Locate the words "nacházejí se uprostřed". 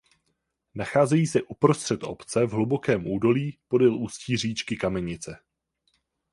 0.75-2.03